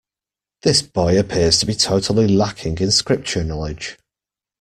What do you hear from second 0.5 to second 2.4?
This boy appears to be totally